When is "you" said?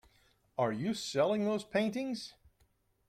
0.71-0.95